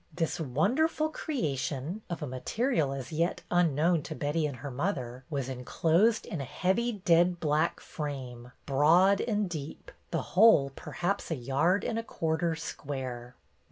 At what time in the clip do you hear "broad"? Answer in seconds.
8.65-9.21